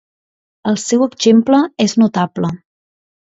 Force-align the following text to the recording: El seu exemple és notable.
El 0.71 0.79
seu 0.83 1.05
exemple 1.07 1.59
és 1.87 1.95
notable. 2.05 2.51